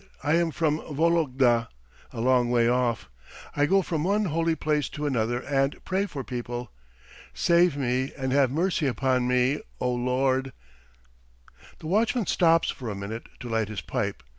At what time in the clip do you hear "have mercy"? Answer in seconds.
8.31-8.87